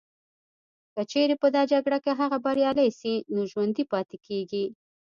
[0.93, 4.65] که چیري په دا جګړه کي هغه بریالي سي نو ژوندي پاتیږي